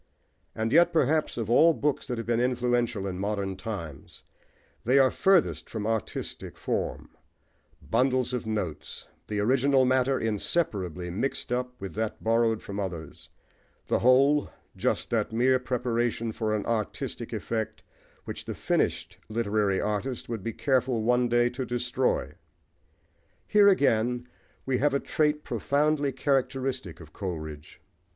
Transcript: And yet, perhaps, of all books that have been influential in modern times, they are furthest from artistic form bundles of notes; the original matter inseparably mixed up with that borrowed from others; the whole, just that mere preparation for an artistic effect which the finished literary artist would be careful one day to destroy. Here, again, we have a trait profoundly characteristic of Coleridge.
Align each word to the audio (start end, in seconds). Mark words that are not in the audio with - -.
And 0.55 0.73
yet, 0.73 0.91
perhaps, 0.91 1.37
of 1.37 1.47
all 1.47 1.75
books 1.75 2.07
that 2.07 2.17
have 2.17 2.25
been 2.25 2.39
influential 2.41 3.05
in 3.05 3.19
modern 3.19 3.55
times, 3.55 4.23
they 4.83 4.97
are 4.97 5.11
furthest 5.11 5.69
from 5.69 5.85
artistic 5.85 6.57
form 6.57 7.09
bundles 7.87 8.33
of 8.33 8.47
notes; 8.47 9.07
the 9.27 9.39
original 9.39 9.85
matter 9.85 10.19
inseparably 10.19 11.11
mixed 11.11 11.51
up 11.51 11.79
with 11.79 11.93
that 11.93 12.23
borrowed 12.23 12.63
from 12.63 12.79
others; 12.79 13.29
the 13.85 13.99
whole, 13.99 14.49
just 14.75 15.11
that 15.11 15.31
mere 15.31 15.59
preparation 15.59 16.31
for 16.31 16.55
an 16.55 16.65
artistic 16.65 17.31
effect 17.31 17.83
which 18.25 18.45
the 18.45 18.55
finished 18.55 19.19
literary 19.29 19.79
artist 19.79 20.27
would 20.27 20.41
be 20.41 20.51
careful 20.51 21.03
one 21.03 21.29
day 21.29 21.47
to 21.51 21.63
destroy. 21.63 22.33
Here, 23.45 23.67
again, 23.67 24.27
we 24.65 24.79
have 24.79 24.95
a 24.95 24.99
trait 24.99 25.43
profoundly 25.43 26.11
characteristic 26.11 26.99
of 27.01 27.13
Coleridge. 27.13 27.79